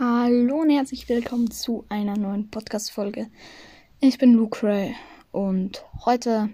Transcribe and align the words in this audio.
Hallo 0.00 0.62
und 0.62 0.70
herzlich 0.70 1.08
willkommen 1.08 1.52
zu 1.52 1.84
einer 1.88 2.16
neuen 2.16 2.50
Podcast-Folge. 2.50 3.30
Ich 4.00 4.18
bin 4.18 4.34
Luke 4.34 4.66
Ray 4.66 4.96
und 5.30 5.84
heute 6.04 6.50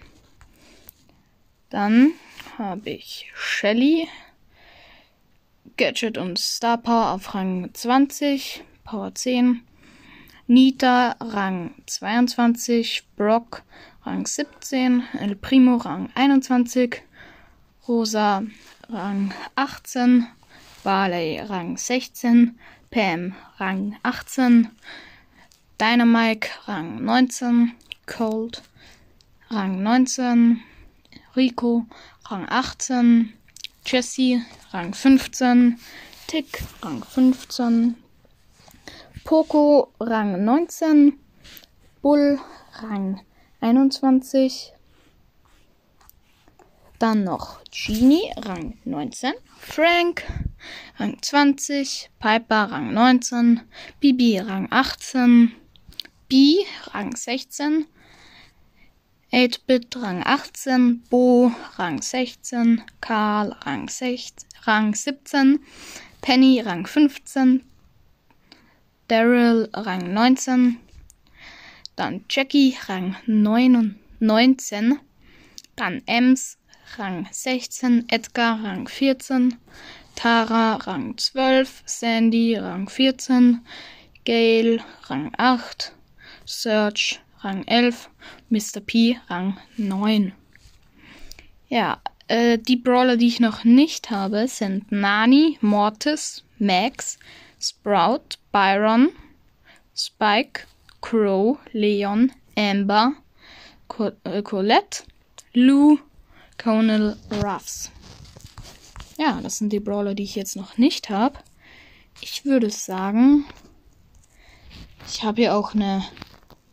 Dann 1.70 2.12
habe 2.58 2.90
ich 2.90 3.30
Shelly, 3.34 4.08
Gadget 5.76 6.18
und 6.18 6.38
Star 6.38 6.76
Power 6.78 7.12
auf 7.12 7.34
Rang 7.34 7.70
20, 7.72 8.62
Power 8.84 9.14
10. 9.14 9.62
Nita 10.46 11.16
Rang 11.20 11.74
22, 11.86 13.04
Brock 13.16 13.62
Rang 14.04 14.26
17, 14.26 15.02
El 15.18 15.36
Primo 15.36 15.76
Rang 15.76 16.10
21, 16.14 17.00
Rosa 17.88 18.42
Rang 18.90 19.32
18, 19.54 20.26
Barley 20.84 21.40
Rang 21.40 21.78
16, 21.78 22.58
Pam 22.90 23.34
Rang 23.58 23.96
18, 24.02 24.68
Dynamike 25.80 26.50
Rang 26.68 27.02
19, 27.02 27.72
Cold 28.04 28.60
Rang 29.50 29.82
19, 29.82 30.62
Rico 31.34 31.86
Rang 32.30 32.46
18, 32.50 33.32
Jesse 33.86 34.44
Rang 34.74 34.92
15, 34.92 35.78
Tick 36.26 36.62
Rang 36.82 37.02
15, 37.02 37.96
Poco 39.24 39.88
Rang 39.98 40.44
19, 40.44 41.18
Bull 42.02 42.38
Rang 42.82 43.22
21, 43.60 44.74
dann 46.98 47.24
noch 47.24 47.60
Genie, 47.70 48.30
Rang 48.36 48.78
19. 48.84 49.32
Frank, 49.58 50.24
Rang 50.98 51.20
20. 51.20 52.08
Piper, 52.18 52.68
Rang 52.70 52.92
19. 52.94 53.60
Bibi, 54.00 54.38
Rang 54.38 54.68
18. 54.70 55.52
B, 56.28 56.64
Rang 56.92 57.14
16. 57.14 57.86
8-Bit, 59.32 59.96
Rang 59.96 60.22
18. 60.22 61.02
Bo, 61.10 61.52
Rang 61.76 62.00
16. 62.00 62.82
Karl, 63.00 63.56
Rang, 63.64 63.88
6, 63.88 64.32
Rang 64.66 64.94
17. 64.94 65.60
Penny, 66.20 66.60
Rang 66.60 66.86
15. 66.86 67.62
Daryl, 69.08 69.68
Rang 69.74 70.12
19. 70.12 70.78
Dann 71.96 72.24
Jackie, 72.28 72.76
Rang 72.88 73.16
9, 73.26 73.98
19. 74.20 74.98
Dann 75.76 76.02
Ems, 76.06 76.58
Rang 76.96 77.26
16, 77.30 78.08
Edgar 78.08 78.62
Rang 78.62 78.86
14, 78.86 79.58
Tara 80.14 80.76
Rang 80.76 81.16
12, 81.16 81.82
Sandy 81.86 82.56
Rang 82.56 82.88
14, 82.88 83.60
Gail 84.24 84.80
Rang 85.08 85.32
8, 85.36 85.92
Search 86.46 87.20
Rang 87.40 87.64
11, 87.66 88.08
Mr. 88.48 88.80
P 88.80 89.18
Rang 89.28 89.58
9. 89.76 90.32
Ja, 91.68 92.00
äh, 92.28 92.58
die 92.58 92.76
Brawler, 92.76 93.16
die 93.16 93.26
ich 93.26 93.40
noch 93.40 93.64
nicht 93.64 94.10
habe, 94.10 94.48
sind 94.48 94.90
Nani, 94.90 95.58
Mortis, 95.60 96.44
Max, 96.58 97.18
Sprout, 97.60 98.38
Byron, 98.52 99.10
Spike, 99.94 100.62
Crow, 101.00 101.58
Leon, 101.72 102.32
Amber, 102.56 103.12
Co 103.88 104.10
äh, 104.24 104.42
Colette, 104.42 105.04
Lou, 105.52 105.98
Conal 106.56 107.16
Ruffs. 107.42 107.90
Ja, 109.16 109.40
das 109.40 109.58
sind 109.58 109.72
die 109.72 109.80
Brawler, 109.80 110.14
die 110.14 110.24
ich 110.24 110.34
jetzt 110.34 110.56
noch 110.56 110.76
nicht 110.76 111.08
habe. 111.10 111.38
Ich 112.20 112.44
würde 112.44 112.70
sagen, 112.70 113.44
ich 115.06 115.22
habe 115.22 115.42
hier 115.42 115.54
auch 115.54 115.74
eine 115.74 116.04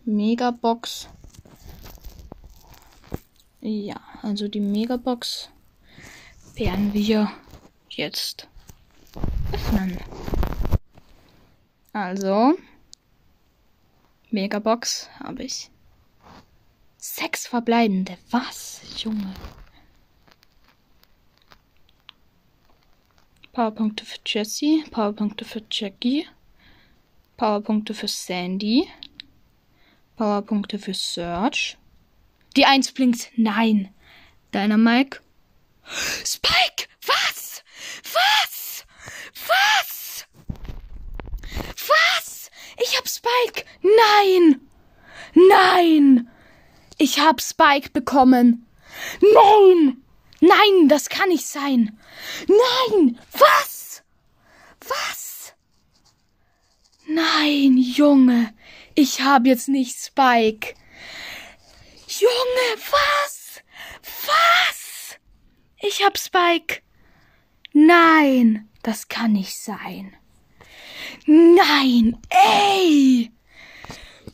Megabox. 0.06 1.08
Ja, 3.60 4.00
also 4.22 4.48
die 4.48 4.60
Megabox 4.60 5.50
werden 6.56 6.94
wir 6.94 7.32
jetzt 7.90 8.48
öffnen. 9.52 9.98
Also, 11.94 12.56
Megabox 14.32 15.10
habe 15.20 15.44
ich. 15.44 15.70
Sechs 16.98 17.48
verbleibende. 17.48 18.18
Was, 18.30 18.82
Junge? 18.98 19.34
Powerpunkte 23.54 24.06
für 24.06 24.20
Jessie, 24.26 24.84
Powerpunkte 24.92 25.44
für 25.44 25.62
Jackie, 25.70 26.26
Powerpunkte 27.36 27.94
für 27.94 28.08
Sandy, 28.08 28.88
Powerpunkte 30.16 30.80
für 30.80 30.94
Search. 30.94 31.78
Die 32.56 32.66
Eins 32.66 32.92
blinkt. 32.94 33.30
Nein. 33.36 33.94
Deiner 34.52 34.78
Mike. 34.78 35.20
Spike! 36.26 36.88
Was? 37.06 37.64
Was? 38.04 38.86
Was? 39.48 40.28
Was? 41.76 42.50
Ich 42.82 42.98
hab 42.98 43.08
Spike! 43.08 43.66
Nein! 43.82 44.62
Nein! 45.34 46.30
Ich 46.98 47.20
hab 47.20 47.42
Spike 47.42 47.90
bekommen! 47.90 48.66
Nein! 49.22 50.02
Nein, 50.42 50.88
das 50.88 51.08
kann 51.08 51.30
nicht 51.30 51.46
sein. 51.46 52.00
Nein, 52.48 53.20
was? 53.32 54.04
Was? 54.88 55.54
Nein, 57.42 57.78
Junge, 57.78 58.54
ich 58.94 59.22
habe 59.22 59.50
jetzt 59.50 59.68
nicht 59.68 59.98
Spike. 59.98 60.76
Junge, 62.08 62.82
was? 62.92 63.64
Was? 64.28 65.18
Ich 65.82 66.06
hab 66.06 66.20
Spike. 66.20 66.84
Nein, 67.74 68.70
das 68.84 69.08
kann 69.08 69.32
nicht 69.32 69.58
sein. 69.58 70.14
Nein, 71.26 72.16
ey! 72.30 73.32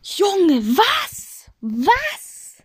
Junge, 0.04 0.62
was? 0.78 1.50
Was? 1.62 2.64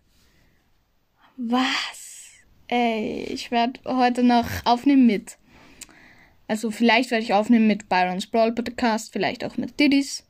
Was? 1.37 2.31
Ey, 2.67 3.27
ich 3.29 3.49
werde 3.49 3.79
heute 3.85 4.23
noch 4.23 4.49
aufnehmen 4.65 5.05
mit. 5.05 5.37
Also 6.49 6.69
vielleicht 6.69 7.11
werde 7.11 7.23
ich 7.23 7.33
aufnehmen 7.33 7.67
mit 7.67 7.87
Byron's 7.87 8.27
Brawl 8.27 8.51
Podcast, 8.51 9.13
vielleicht 9.13 9.45
auch 9.45 9.55
mit 9.55 9.79
Diddy's 9.79 10.25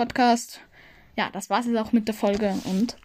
Podcast. 0.00 0.62
Ja, 1.14 1.28
das 1.30 1.50
war's 1.50 1.66
jetzt 1.66 1.76
auch 1.76 1.92
mit 1.92 2.08
der 2.08 2.14
Folge 2.14 2.54
und 2.64 2.92
tschüss. 2.92 3.00